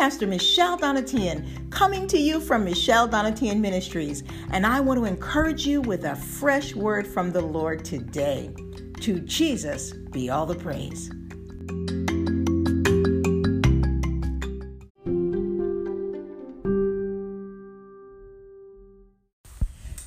[0.00, 5.66] Pastor Michelle Donnatien, coming to you from Michelle Donnatien Ministries, and I want to encourage
[5.66, 8.50] you with a fresh word from the Lord today.
[9.02, 11.10] To Jesus be all the praise.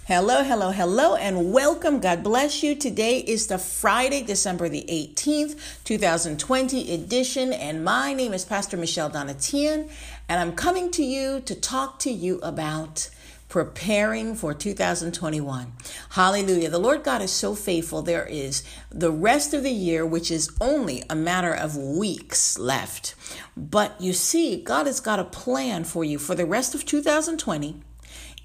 [0.05, 2.01] Hello, hello, hello, and welcome.
[2.01, 2.75] God bless you.
[2.75, 9.09] Today is the Friday, December the 18th, 2020 edition, and my name is Pastor Michelle
[9.09, 9.89] Donnatien,
[10.27, 13.09] and I'm coming to you to talk to you about
[13.47, 15.71] preparing for 2021.
[16.09, 16.69] Hallelujah.
[16.69, 18.01] The Lord God is so faithful.
[18.01, 18.61] There is
[18.91, 23.15] the rest of the year, which is only a matter of weeks left.
[23.55, 27.81] But you see, God has got a plan for you for the rest of 2020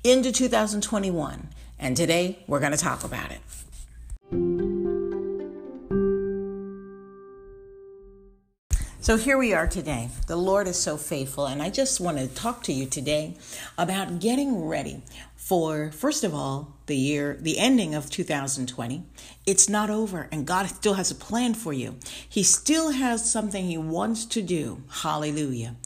[0.04, 1.48] into 2021.
[1.78, 3.40] And today we're going to talk about it.
[9.08, 10.10] So here we are today.
[10.26, 13.36] The Lord is so faithful, and I just want to talk to you today
[13.78, 15.02] about getting ready
[15.34, 19.04] for, first of all, the year, the ending of 2020.
[19.46, 21.96] It's not over, and God still has a plan for you.
[22.28, 24.82] He still has something He wants to do.
[24.90, 25.76] Hallelujah.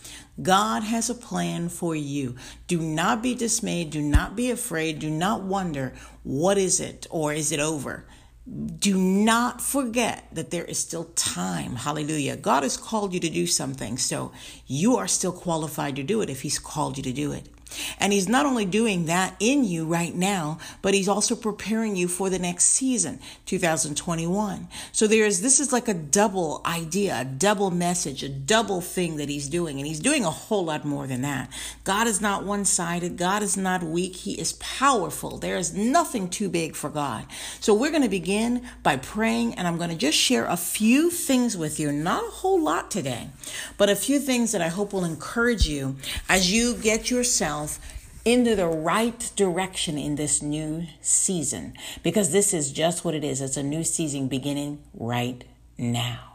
[0.42, 2.34] God has a plan for you.
[2.66, 3.90] Do not be dismayed.
[3.90, 4.98] Do not be afraid.
[4.98, 5.92] Do not wonder,
[6.24, 8.04] what is it or is it over?
[8.46, 11.76] Do not forget that there is still time.
[11.76, 12.36] Hallelujah.
[12.36, 14.32] God has called you to do something, so
[14.66, 17.48] you are still qualified to do it if He's called you to do it.
[17.98, 22.08] And he's not only doing that in you right now, but he's also preparing you
[22.08, 24.68] for the next season, 2021.
[24.92, 29.28] So there's, this is like a double idea, a double message, a double thing that
[29.28, 29.78] he's doing.
[29.78, 31.50] And he's doing a whole lot more than that.
[31.84, 33.16] God is not one sided.
[33.16, 34.16] God is not weak.
[34.16, 35.38] He is powerful.
[35.38, 37.26] There is nothing too big for God.
[37.60, 41.10] So we're going to begin by praying and I'm going to just share a few
[41.10, 43.28] things with you, not a whole lot today,
[43.78, 45.96] but a few things that I hope will encourage you
[46.28, 47.61] as you get yourself
[48.24, 53.40] into the right direction in this new season because this is just what it is.
[53.40, 55.44] It's a new season beginning right
[55.76, 56.32] now.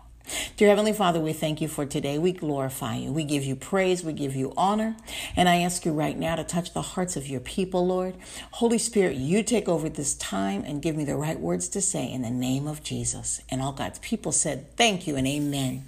[0.57, 2.17] Dear Heavenly Father, we thank you for today.
[2.17, 3.11] We glorify you.
[3.11, 4.03] We give you praise.
[4.03, 4.97] We give you honor.
[5.35, 8.15] And I ask you right now to touch the hearts of your people, Lord.
[8.51, 12.11] Holy Spirit, you take over this time and give me the right words to say
[12.11, 13.39] in the name of Jesus.
[13.49, 15.85] And all God's people said, Thank you and amen.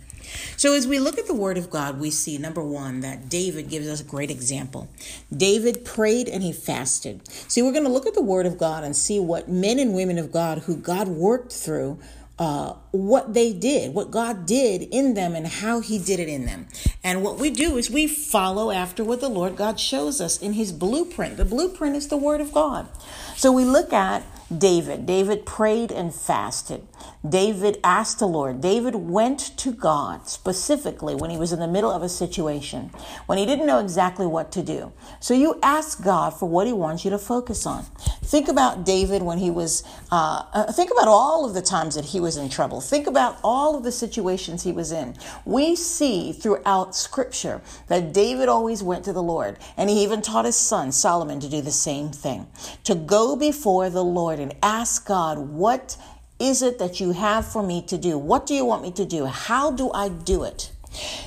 [0.57, 3.69] So, as we look at the Word of God, we see number one that David
[3.69, 4.89] gives us a great example.
[5.35, 7.27] David prayed and he fasted.
[7.49, 9.93] See, we're going to look at the Word of God and see what men and
[9.93, 11.99] women of God who God worked through
[12.39, 16.45] uh, what they did, what God did in them, and how He did it in
[16.45, 16.67] them.
[17.03, 20.53] And what we do is we follow after what the Lord God shows us in
[20.53, 21.35] His blueprint.
[21.35, 22.87] The blueprint is the Word of God.
[23.35, 24.23] So we look at
[24.55, 25.05] David.
[25.05, 26.87] David prayed and fasted.
[27.27, 28.61] David asked the Lord.
[28.61, 32.91] David went to God specifically when he was in the middle of a situation,
[33.25, 34.91] when he didn't know exactly what to do.
[35.19, 37.83] So you ask God for what he wants you to focus on.
[38.23, 42.05] Think about David when he was, uh, uh, think about all of the times that
[42.05, 42.81] he was in trouble.
[42.81, 45.15] Think about all of the situations he was in.
[45.45, 50.45] We see throughout scripture that David always went to the Lord, and he even taught
[50.45, 52.47] his son Solomon to do the same thing
[52.83, 55.97] to go before the Lord and ask God, what
[56.39, 58.17] is it that you have for me to do?
[58.17, 59.25] What do you want me to do?
[59.25, 60.71] How do I do it?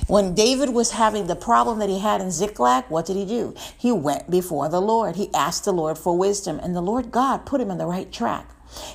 [0.07, 3.55] When David was having the problem that he had in Ziklag, what did he do?
[3.77, 5.15] He went before the Lord.
[5.15, 8.11] He asked the Lord for wisdom, and the Lord God put him on the right
[8.11, 8.49] track.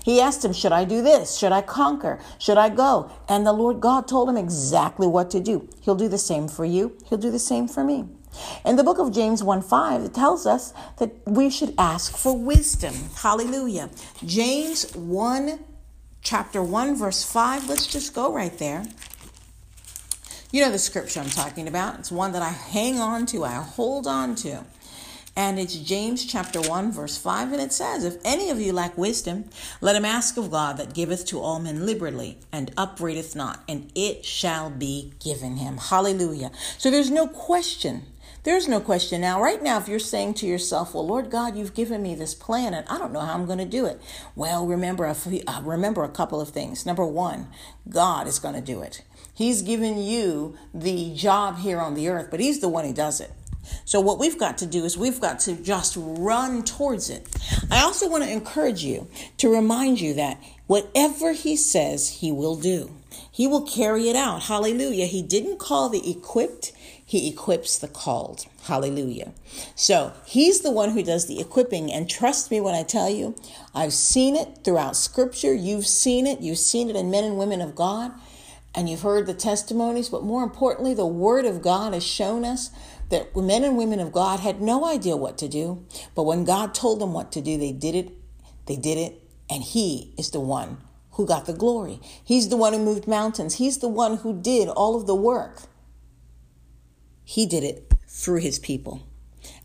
[0.04, 1.36] He asked him, Should I do this?
[1.36, 2.18] Should I conquer?
[2.38, 3.10] Should I go?
[3.28, 5.68] And the Lord God told him exactly what to do.
[5.80, 8.06] He'll do the same for you, He'll do the same for me.
[8.64, 12.36] In the book of James 1 5, it tells us that we should ask for
[12.36, 12.94] wisdom.
[13.16, 13.90] Hallelujah.
[14.24, 15.58] James 1
[16.22, 17.68] chapter 1, verse 5.
[17.68, 18.84] Let's just go right there.
[20.50, 21.98] You know the scripture I'm talking about.
[21.98, 24.64] It's one that I hang on to, I hold on to.
[25.36, 27.52] And it's James chapter 1, verse 5.
[27.52, 29.44] And it says, If any of you lack wisdom,
[29.80, 33.92] let him ask of God that giveth to all men liberally and upbraideth not, and
[33.94, 35.76] it shall be given him.
[35.76, 36.50] Hallelujah.
[36.76, 38.06] So there's no question
[38.48, 39.20] there's no question.
[39.20, 42.34] Now, right now, if you're saying to yourself, well, Lord God, you've given me this
[42.34, 44.00] plan and I don't know how I'm going to do it.
[44.34, 45.14] Well, remember a,
[45.46, 46.86] uh, remember a couple of things.
[46.86, 47.48] Number one,
[47.90, 49.02] God is going to do it.
[49.34, 53.20] He's given you the job here on the earth, but He's the one who does
[53.20, 53.30] it.
[53.84, 57.28] So, what we've got to do is we've got to just run towards it.
[57.70, 62.56] I also want to encourage you to remind you that whatever He says, He will
[62.56, 62.97] do.
[63.30, 64.44] He will carry it out.
[64.44, 65.06] Hallelujah.
[65.06, 66.72] He didn't call the equipped,
[67.04, 68.44] he equips the called.
[68.64, 69.32] Hallelujah.
[69.74, 71.90] So he's the one who does the equipping.
[71.92, 73.34] And trust me when I tell you,
[73.74, 75.54] I've seen it throughout scripture.
[75.54, 76.40] You've seen it.
[76.40, 78.12] You've seen it in men and women of God.
[78.74, 82.70] and you've heard the testimonies, but more importantly, the Word of God has shown us
[83.10, 85.84] that men and women of God had no idea what to do.
[86.14, 88.12] But when God told them what to do, they did it.
[88.66, 89.22] They did it.
[89.50, 90.78] And He is the one
[91.18, 92.00] who got the glory.
[92.24, 93.56] He's the one who moved mountains.
[93.56, 95.62] He's the one who did all of the work.
[97.24, 99.02] He did it through His people.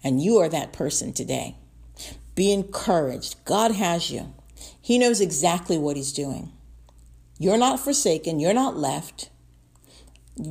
[0.04, 1.56] And you are that person today.
[2.34, 3.36] Be encouraged.
[3.46, 4.34] God has you.
[4.82, 6.52] He knows exactly what He's doing.
[7.38, 8.40] You're not forsaken.
[8.40, 9.30] You're not left.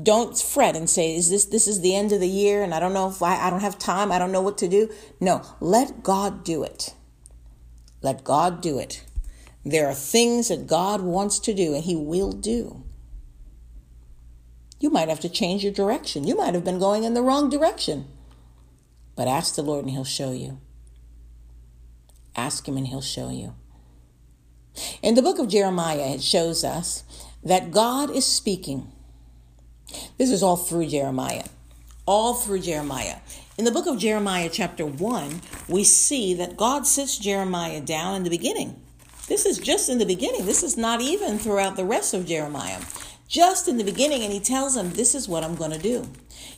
[0.04, 2.78] Don't fret and say, "Is this this is the end of the year?" And I
[2.78, 4.12] don't know if I, I don't have time.
[4.12, 4.88] I don't know what to do.
[5.18, 6.94] No, let God do it.
[8.02, 9.02] Let God do it.
[9.64, 12.84] There are things that God wants to do, and He will do.
[14.80, 16.26] You might have to change your direction.
[16.26, 18.06] You might have been going in the wrong direction.
[19.14, 20.60] But ask the Lord, and He'll show you.
[22.34, 23.54] Ask Him, and He'll show you.
[25.02, 27.04] In the book of Jeremiah, it shows us
[27.44, 28.90] that God is speaking.
[30.18, 31.44] This is all through Jeremiah.
[32.06, 33.18] All through Jeremiah.
[33.58, 38.24] In the book of Jeremiah, chapter 1, we see that God sits Jeremiah down in
[38.24, 38.80] the beginning.
[39.32, 40.44] This is just in the beginning.
[40.44, 42.82] This is not even throughout the rest of Jeremiah.
[43.26, 46.06] Just in the beginning, and he tells him, This is what I'm going to do.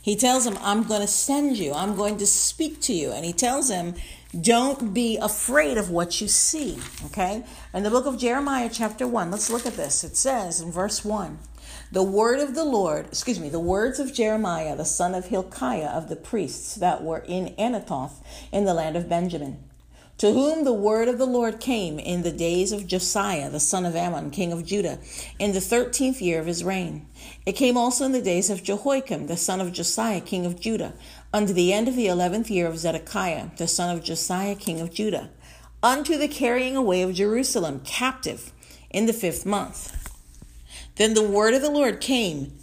[0.02, 3.12] He tells him, I'm going to send you, I'm going to speak to you.
[3.12, 3.94] And he tells him,
[4.40, 6.76] Don't be afraid of what you see.
[7.06, 7.44] Okay?
[7.72, 10.02] In the book of Jeremiah, chapter 1, let's look at this.
[10.02, 11.38] It says in verse 1
[11.92, 15.90] the word of the Lord, excuse me, the words of Jeremiah, the son of Hilkiah
[15.90, 18.14] of the priests that were in Anathoth
[18.50, 19.62] in the land of Benjamin,
[20.24, 23.84] to whom the word of the Lord came in the days of Josiah, the son
[23.84, 24.98] of Amon, king of Judah,
[25.38, 27.06] in the thirteenth year of his reign.
[27.44, 30.94] It came also in the days of Jehoiakim, the son of Josiah, king of Judah,
[31.34, 34.90] unto the end of the eleventh year of Zedekiah, the son of Josiah, king of
[34.90, 35.28] Judah,
[35.82, 38.50] unto the carrying away of Jerusalem captive
[38.88, 40.10] in the fifth month.
[40.96, 42.58] Then the word of the Lord came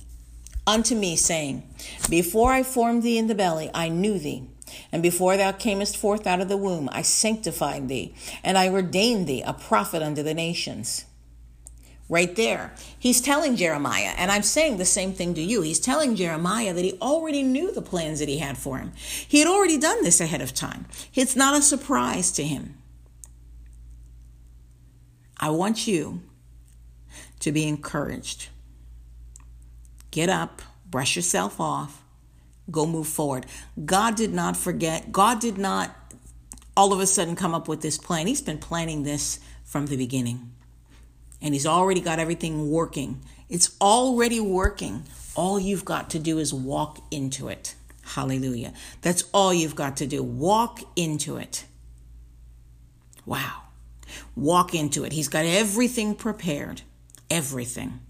[0.65, 1.61] unto me, saying,
[2.09, 4.47] Before I formed thee in the belly, I knew thee.
[4.91, 9.27] And before thou camest forth out of the womb, I sanctified thee, and I ordained
[9.27, 11.05] thee a prophet unto the nations.
[12.09, 15.61] Right there, he's telling Jeremiah, and I'm saying the same thing to you.
[15.61, 18.91] He's telling Jeremiah that he already knew the plans that he had for him.
[19.25, 20.87] He had already done this ahead of time.
[21.15, 22.77] It's not a surprise to him.
[25.39, 26.21] I want you
[27.39, 28.49] to be encouraged.
[30.11, 32.00] Get up, brush yourself off,
[32.71, 33.45] go move forward.
[33.85, 35.95] God did not forget, God did not
[36.75, 38.27] all of a sudden come up with this plan.
[38.27, 40.51] He's been planning this from the beginning.
[41.41, 43.21] And He's already got everything working.
[43.49, 45.03] It's already working.
[45.35, 47.75] All you've got to do is walk into it.
[48.03, 48.73] Hallelujah.
[49.01, 50.23] That's all you've got to do.
[50.23, 51.65] Walk into it.
[53.25, 53.63] Wow.
[54.35, 55.13] Walk into it.
[55.13, 56.81] He's got everything prepared
[57.31, 58.01] everything.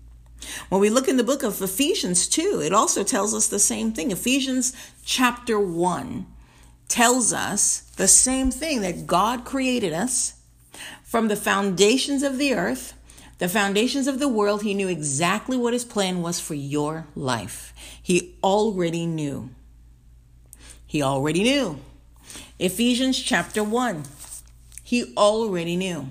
[0.69, 3.91] When we look in the book of Ephesians 2, it also tells us the same
[3.91, 4.11] thing.
[4.11, 4.73] Ephesians
[5.03, 6.25] chapter 1
[6.87, 10.33] tells us the same thing that God created us
[11.03, 12.93] from the foundations of the earth,
[13.37, 14.63] the foundations of the world.
[14.63, 17.73] He knew exactly what his plan was for your life.
[18.01, 19.49] He already knew.
[20.85, 21.79] He already knew.
[22.59, 24.03] Ephesians chapter 1.
[24.83, 26.09] He already knew.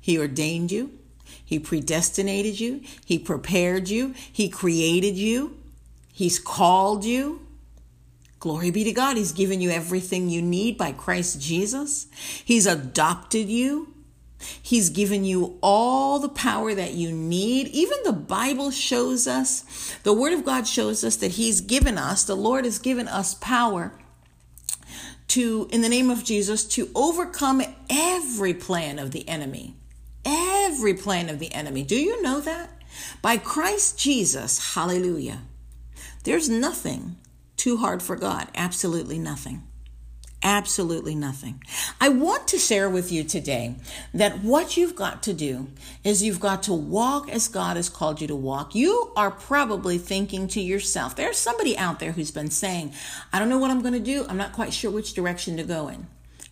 [0.00, 0.98] He ordained you.
[1.46, 2.82] He predestinated you.
[3.04, 4.14] He prepared you.
[4.30, 5.56] He created you.
[6.12, 7.46] He's called you.
[8.40, 9.16] Glory be to God.
[9.16, 12.08] He's given you everything you need by Christ Jesus.
[12.44, 13.94] He's adopted you.
[14.60, 17.68] He's given you all the power that you need.
[17.68, 22.24] Even the Bible shows us, the Word of God shows us that He's given us,
[22.24, 23.92] the Lord has given us power
[25.28, 29.74] to, in the name of Jesus, to overcome every plan of the enemy
[30.26, 31.82] every plan of the enemy.
[31.82, 32.70] Do you know that?
[33.22, 35.42] By Christ Jesus, hallelujah.
[36.24, 37.16] There's nothing
[37.56, 38.48] too hard for God.
[38.54, 39.62] Absolutely nothing.
[40.42, 41.62] Absolutely nothing.
[42.00, 43.76] I want to share with you today
[44.12, 45.68] that what you've got to do
[46.04, 48.74] is you've got to walk as God has called you to walk.
[48.74, 52.92] You are probably thinking to yourself, there's somebody out there who's been saying,
[53.32, 54.26] I don't know what I'm going to do.
[54.28, 56.06] I'm not quite sure which direction to go in.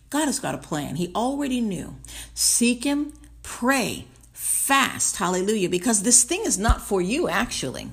[0.09, 0.95] God has got a plan.
[0.95, 1.95] He already knew.
[2.33, 3.13] Seek Him,
[3.45, 7.89] pray, fast, hallelujah, because this thing is not for you, actually.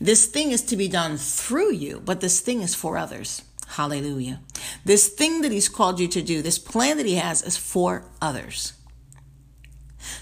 [0.00, 3.42] This thing is to be done through you, but this thing is for others.
[3.66, 4.40] Hallelujah.
[4.84, 8.04] This thing that He's called you to do, this plan that He has, is for
[8.20, 8.74] others.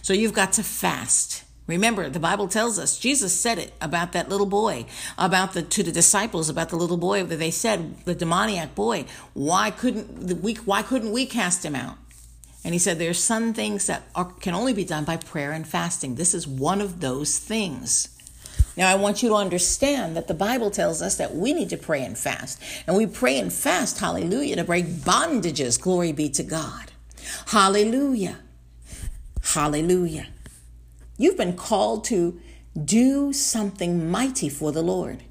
[0.01, 1.45] So you've got to fast.
[1.67, 4.87] Remember, the Bible tells us, Jesus said it about that little boy,
[5.19, 9.07] about the to the disciples, about the little boy that they said, the demoniac boy,
[9.35, 11.99] why couldn't we why couldn't we cast him out?
[12.65, 15.67] And he said there's some things that are, can only be done by prayer and
[15.67, 16.17] fasting.
[16.17, 18.09] This is one of those things.
[18.77, 21.77] Now, I want you to understand that the Bible tells us that we need to
[21.77, 22.63] pray and fast.
[22.87, 25.81] And we pray and fast, hallelujah, to break bondages.
[25.81, 26.93] Glory be to God.
[27.47, 28.39] Hallelujah.
[29.43, 30.29] Hallelujah.
[31.17, 32.41] You've been called to
[32.85, 35.25] do something mighty for the Lord.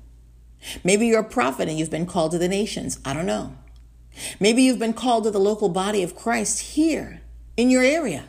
[0.83, 2.99] Maybe you're a prophet and you've been called to the nations.
[3.05, 3.55] I don't know.
[4.39, 7.21] Maybe you've been called to the local body of Christ here
[7.55, 8.25] in your area.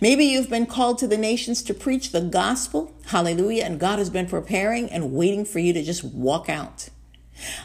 [0.00, 2.94] Maybe you've been called to the nations to preach the gospel.
[3.06, 3.64] Hallelujah.
[3.64, 6.88] And God has been preparing and waiting for you to just walk out.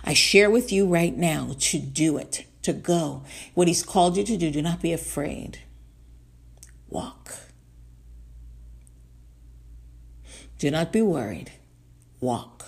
[0.04, 3.24] I share with you right now to do it, to go.
[3.54, 5.60] What He's called you to do, do not be afraid.
[6.90, 7.34] Walk.
[10.58, 11.52] Do not be worried.
[12.22, 12.66] Walk.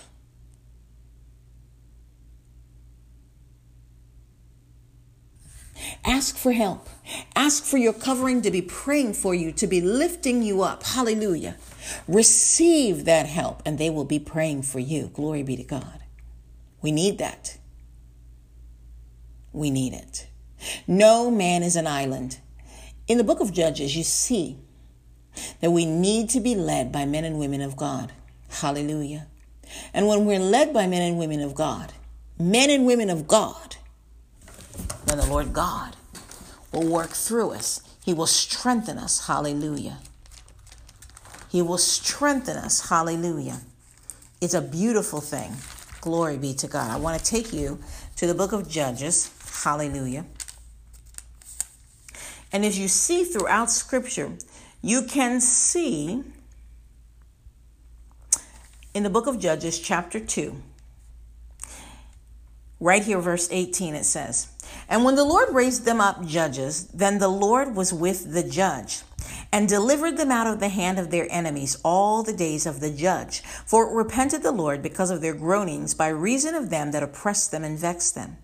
[6.07, 6.87] Ask for help.
[7.35, 10.83] Ask for your covering to be praying for you, to be lifting you up.
[10.83, 11.57] Hallelujah.
[12.07, 15.11] Receive that help, and they will be praying for you.
[15.13, 15.99] Glory be to God.
[16.81, 17.57] We need that.
[19.51, 20.27] We need it.
[20.87, 22.39] No man is an island.
[23.09, 24.57] In the book of Judges, you see
[25.59, 28.13] that we need to be led by men and women of God.
[28.49, 29.27] Hallelujah.
[29.93, 31.91] And when we're led by men and women of God,
[32.39, 33.75] men and women of God,
[35.05, 35.96] then the Lord God
[36.77, 37.81] will work through us.
[38.05, 39.27] He will strengthen us.
[39.27, 39.97] Hallelujah.
[41.49, 42.89] He will strengthen us.
[42.89, 43.61] Hallelujah.
[44.39, 45.53] It's a beautiful thing.
[46.01, 46.91] Glory be to God.
[46.91, 47.79] I want to take you
[48.17, 49.31] to the book of Judges.
[49.63, 50.25] Hallelujah.
[52.51, 54.31] And as you see throughout Scripture,
[54.81, 56.23] you can see
[58.93, 60.55] in the book of Judges, chapter 2,
[62.79, 64.47] right here, verse 18, it says,
[64.89, 69.01] And when the Lord raised them up judges, then the Lord was with the judge
[69.51, 72.89] and delivered them out of the hand of their enemies all the days of the
[72.89, 73.41] judge.
[73.65, 77.51] For it repented the Lord because of their groanings by reason of them that oppressed
[77.51, 78.37] them and vexed them.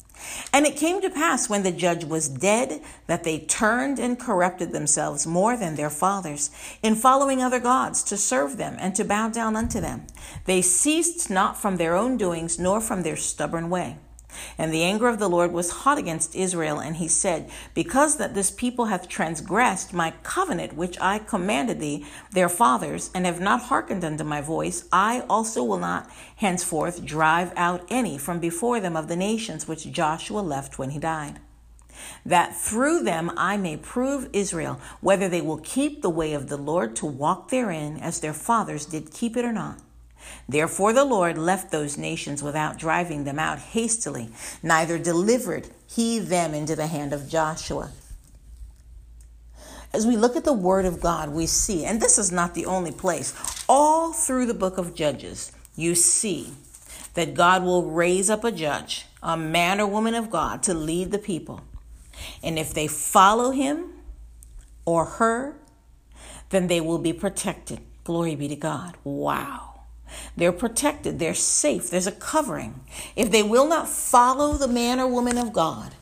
[0.53, 4.71] And it came to pass when the judge was dead that they turned and corrupted
[4.71, 6.49] themselves more than their fathers
[6.81, 10.07] in following other gods to serve them and to bow down unto them.
[10.45, 13.97] They ceased not from their own doings nor from their stubborn way.
[14.57, 18.33] And the anger of the Lord was hot against Israel, and he said, Because that
[18.33, 23.63] this people hath transgressed my covenant which I commanded thee, their fathers, and have not
[23.63, 28.95] hearkened unto my voice, I also will not henceforth drive out any from before them
[28.95, 31.39] of the nations which Joshua left when he died.
[32.25, 36.57] That through them I may prove Israel whether they will keep the way of the
[36.57, 39.79] Lord to walk therein as their fathers did keep it or not.
[40.47, 44.29] Therefore the Lord left those nations without driving them out hastily,
[44.61, 47.91] neither delivered he them into the hand of Joshua.
[49.93, 52.65] As we look at the Word of God, we see, and this is not the
[52.65, 53.33] only place,
[53.69, 56.53] all through the book of Judges, you see
[57.13, 61.11] that God will raise up a judge, a man or woman of God, to lead
[61.11, 61.61] the people.
[62.41, 63.91] And if they follow him
[64.85, 65.55] or her,
[66.49, 67.79] then they will be protected.
[68.03, 68.97] Glory be to God.
[69.03, 69.72] Wow.
[70.35, 72.81] They're protected, they're safe, there's a covering.
[73.15, 75.95] If they will not follow the man or woman of God,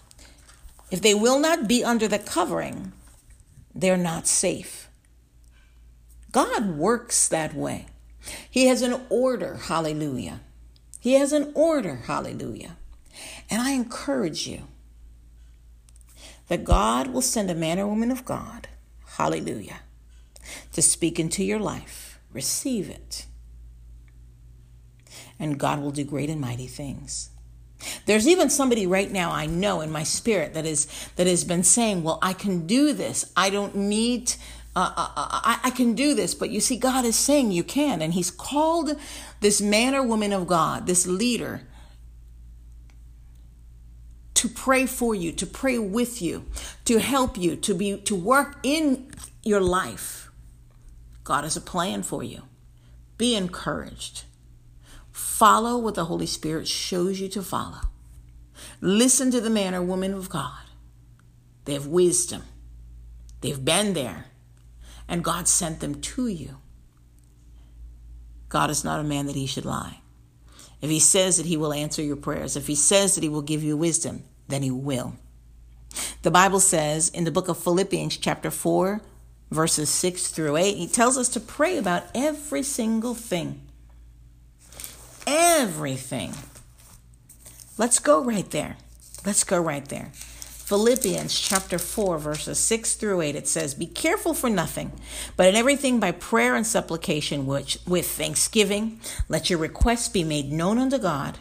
[0.90, 2.92] if they will not be under the covering,
[3.74, 4.90] they're not safe.
[6.32, 7.88] God works that way.
[8.50, 10.42] He has an order, hallelujah.
[11.00, 12.78] He has an order, hallelujah.
[13.50, 14.64] And I encourage you
[16.48, 18.68] that God will send a man or woman of God,
[19.18, 19.80] hallelujah,
[20.74, 22.20] to speak into your life.
[22.34, 23.26] Receive it
[25.42, 27.32] and God will do great and mighty things.
[28.06, 31.64] There's even somebody right now I know in my spirit that is that has been
[31.64, 33.30] saying, "Well, I can do this.
[33.36, 34.36] I don't need
[34.76, 37.64] uh, uh, uh, I, I can do this." But you see, God is saying you
[37.64, 38.96] can, and He's called
[39.40, 41.62] this man or woman of God, this leader,
[44.36, 46.46] to pray for you, to pray with you,
[46.86, 49.12] to help you, to be to work in
[49.44, 50.30] your life.
[51.24, 52.44] God has a plan for you.
[53.18, 54.26] Be encouraged.
[55.12, 57.82] Follow what the Holy Spirit shows you to follow.
[58.80, 60.64] Listen to the man or woman of God.
[61.66, 62.44] They have wisdom,
[63.42, 64.26] they've been there,
[65.08, 66.58] and God sent them to you.
[68.50, 70.00] God is not a man that he should lie.
[70.82, 73.44] If he says that he will answer your prayers, if he says that he will
[73.44, 75.16] give you wisdom, then he will.
[76.24, 79.02] The Bible says in the book of Philippians, chapter 4,
[79.52, 83.62] verses 6 through 8, he tells us to pray about every single thing
[85.32, 86.34] everything.
[87.78, 88.76] Let's go right there.
[89.26, 90.12] Let's go right there.
[90.14, 94.92] Philippians chapter 4, verses 6 through 8, it says, Be careful for nothing,
[95.36, 100.52] but in everything by prayer and supplication, which with thanksgiving, let your requests be made
[100.52, 101.40] known unto God.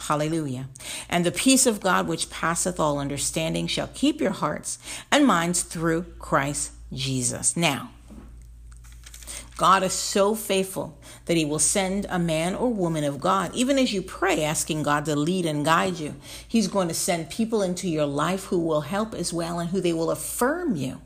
[0.00, 0.68] Hallelujah.
[1.08, 4.78] And the peace of God, which passeth all understanding, shall keep your hearts
[5.10, 7.56] and minds through Christ Jesus.
[7.56, 7.90] Now,
[9.58, 13.52] God is so faithful that He will send a man or woman of God.
[13.54, 16.14] Even as you pray, asking God to lead and guide you,
[16.46, 19.80] He's going to send people into your life who will help as well and who
[19.80, 21.00] they will affirm you.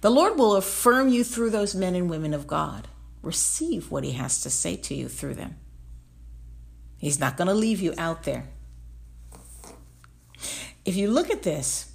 [0.00, 2.86] The Lord will affirm you through those men and women of God.
[3.20, 5.56] Receive what He has to say to you through them.
[6.96, 8.46] He's not going to leave you out there.
[10.84, 11.90] If you look at this,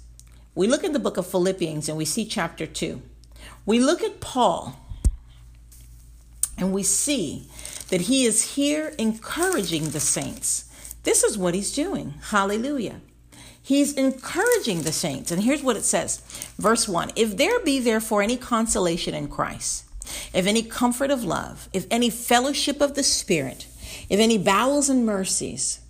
[0.54, 3.00] we look at the book of Philippians and we see chapter 2.
[3.64, 4.76] We look at Paul
[6.60, 7.48] and we see
[7.88, 10.64] that he is here encouraging the saints.
[11.02, 12.14] This is what he's doing.
[12.30, 13.00] Hallelujah.
[13.62, 15.30] He's encouraging the saints.
[15.30, 16.20] And here's what it says
[16.58, 19.84] Verse 1 If there be therefore any consolation in Christ,
[20.34, 23.66] if any comfort of love, if any fellowship of the Spirit,
[24.08, 25.80] if any bowels and mercies,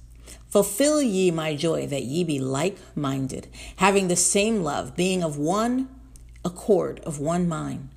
[0.49, 5.37] fulfill ye my joy that ye be like minded, having the same love, being of
[5.39, 5.89] one
[6.45, 7.89] accord, of one mind.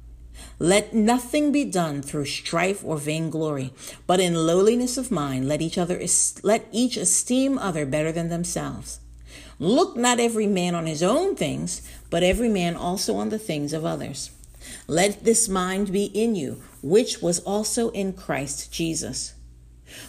[0.60, 3.74] Let nothing be done through strife or vainglory,
[4.06, 6.00] but in lowliness of mind let each other
[6.44, 9.00] let each esteem other better than themselves.
[9.60, 13.74] Look not every man on his own things, but every man also on the things
[13.74, 14.32] of others.
[14.88, 19.34] Let this mind be in you, which was also in Christ Jesus,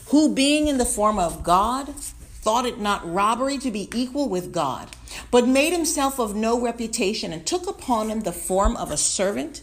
[0.09, 4.53] who being in the form of God, thought it not robbery to be equal with
[4.53, 4.89] God,
[5.31, 9.63] but made himself of no reputation, and took upon him the form of a servant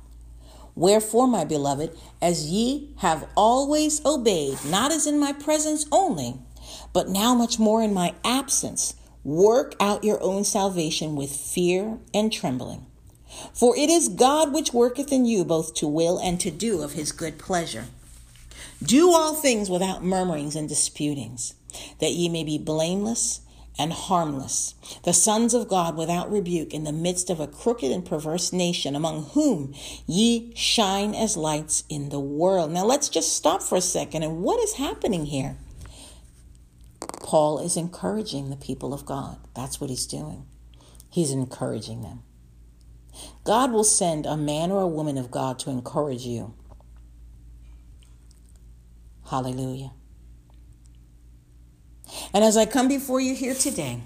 [0.81, 6.39] Wherefore, my beloved, as ye have always obeyed, not as in my presence only,
[6.91, 12.33] but now much more in my absence, work out your own salvation with fear and
[12.33, 12.87] trembling.
[13.53, 16.93] For it is God which worketh in you both to will and to do of
[16.93, 17.85] his good pleasure.
[18.81, 21.53] Do all things without murmurings and disputings,
[21.99, 23.41] that ye may be blameless
[23.81, 28.05] and harmless, the sons of God without rebuke in the midst of a crooked and
[28.05, 29.73] perverse nation, among whom
[30.05, 32.71] ye shine as lights in the world.
[32.71, 34.21] Now let's just stop for a second.
[34.21, 35.57] And what is happening here?
[37.23, 39.37] Paul is encouraging the people of God.
[39.55, 40.45] That's what he's doing.
[41.09, 42.21] He's encouraging them.
[43.43, 46.53] God will send a man or a woman of God to encourage you.
[49.29, 49.91] Hallelujah.
[52.33, 54.01] And as I come before you here today,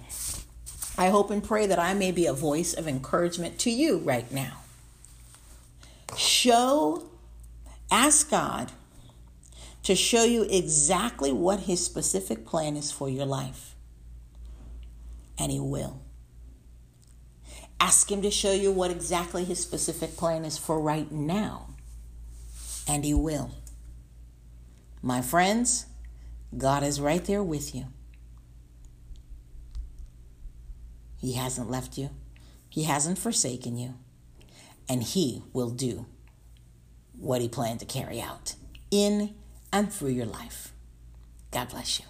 [0.98, 4.32] I hope and pray that I may be a voice of encouragement to you right
[4.32, 4.62] now.
[6.18, 7.04] Show,
[7.92, 8.72] ask God
[9.84, 13.76] to show you exactly what His specific plan is for your life.
[15.38, 16.00] And He will.
[17.80, 21.68] Ask Him to show you what exactly His specific plan is for right now.
[22.88, 23.52] And He will.
[25.02, 25.86] My friends,
[26.58, 27.86] God is right there with you.
[31.18, 32.12] He hasn't left you,
[32.70, 33.96] He hasn't forsaken you,
[34.88, 36.06] and He will do
[37.18, 38.56] what He planned to carry out
[38.92, 39.34] in
[39.74, 40.72] and through your life.
[41.52, 42.06] God bless you.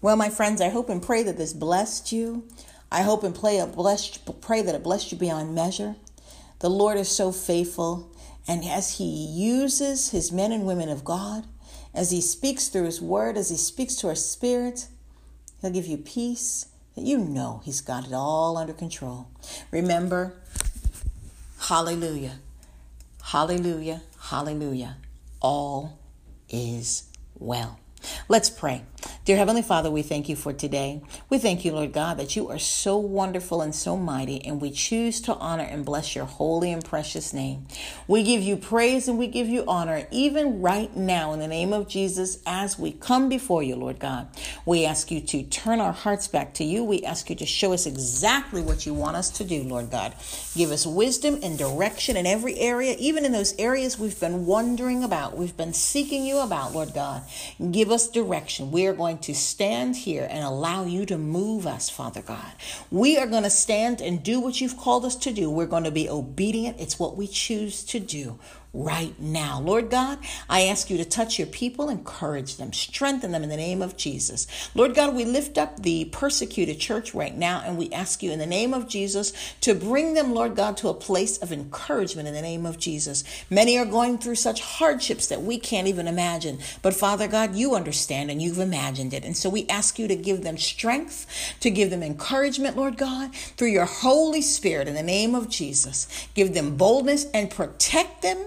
[0.00, 2.46] Well, my friends, I hope and pray that this blessed you.
[2.92, 5.96] I hope and pray, blessed, pray that it blessed you beyond measure.
[6.60, 8.14] The Lord is so faithful,
[8.48, 11.46] and as He uses His men and women of God,
[11.94, 14.88] as He speaks through His Word, as He speaks to our spirit,
[15.60, 16.66] He'll give you peace.
[16.94, 19.28] That you know He's got it all under control.
[19.70, 20.34] Remember,
[21.60, 22.38] hallelujah,
[23.22, 24.96] hallelujah, hallelujah.
[25.40, 25.98] All
[26.48, 27.04] is
[27.38, 27.78] well.
[28.28, 28.82] Let's pray.
[29.24, 31.02] Dear Heavenly Father, we thank you for today.
[31.28, 34.70] We thank you, Lord God, that you are so wonderful and so mighty, and we
[34.70, 37.66] choose to honor and bless your holy and precious name.
[38.06, 41.72] We give you praise and we give you honor, even right now, in the name
[41.72, 44.28] of Jesus, as we come before you, Lord God.
[44.64, 46.84] We ask you to turn our hearts back to you.
[46.84, 50.14] We ask you to show us exactly what you want us to do, Lord God.
[50.54, 55.04] Give us wisdom and direction in every area, even in those areas we've been wondering
[55.04, 57.22] about, we've been seeking you about, Lord God.
[57.70, 58.70] Give us direction.
[58.70, 62.52] We are going to stand here and allow you to move us, Father God.
[62.90, 65.50] We are going to stand and do what you've called us to do.
[65.50, 66.80] We're going to be obedient.
[66.80, 68.38] It's what we choose to do
[68.76, 69.58] right now.
[69.60, 73.56] Lord God, I ask you to touch your people, encourage them, strengthen them in the
[73.56, 74.46] name of Jesus.
[74.74, 78.38] Lord God, we lift up the persecuted church right now and we ask you in
[78.38, 82.34] the name of Jesus to bring them, Lord God, to a place of encouragement in
[82.34, 83.24] the name of Jesus.
[83.48, 86.58] Many are going through such hardships that we can't even imagine.
[86.82, 89.24] But Father God, you understand and you've imagined it.
[89.24, 91.26] And so we ask you to give them strength,
[91.60, 96.06] to give them encouragement, Lord God, through your Holy Spirit in the name of Jesus.
[96.34, 98.38] Give them boldness and protect them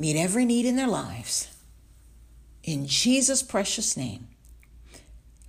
[0.00, 1.48] meet every need in their lives.
[2.64, 4.28] In Jesus' precious name,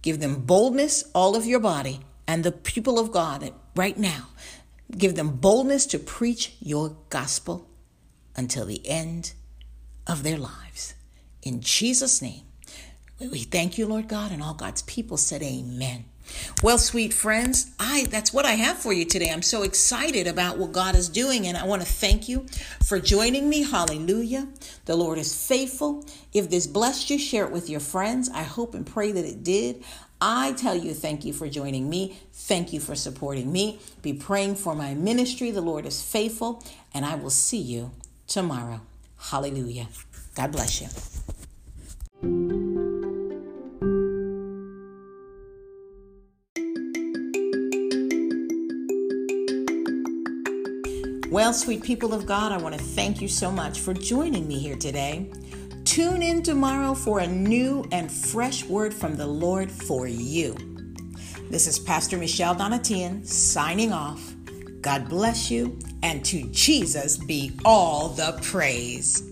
[0.01, 4.27] give them boldness, all of your body, and the people of God right now.
[4.97, 7.69] Give them boldness to preach your gospel
[8.35, 9.33] until the end
[10.05, 10.95] of their lives.
[11.43, 12.43] In Jesus' name,
[13.19, 16.05] we thank you, Lord God, and all God's people said, Amen.
[16.63, 19.29] Well, sweet friends, I that's what I have for you today.
[19.31, 22.45] I'm so excited about what God is doing and I want to thank you
[22.83, 23.63] for joining me.
[23.63, 24.47] Hallelujah.
[24.85, 26.05] The Lord is faithful.
[26.33, 28.29] If this blessed you, share it with your friends.
[28.29, 29.83] I hope and pray that it did.
[30.21, 32.19] I tell you, thank you for joining me.
[32.31, 33.79] Thank you for supporting me.
[34.03, 35.49] Be praying for my ministry.
[35.49, 37.91] The Lord is faithful, and I will see you
[38.27, 38.81] tomorrow.
[39.17, 39.87] Hallelujah.
[40.35, 40.79] God bless
[42.21, 42.60] you.
[51.41, 54.59] Well, sweet people of God, I want to thank you so much for joining me
[54.59, 55.27] here today.
[55.85, 60.55] Tune in tomorrow for a new and fresh word from the Lord for you.
[61.49, 64.35] This is Pastor Michelle Donnatien signing off.
[64.81, 69.30] God bless you, and to Jesus be all the praise.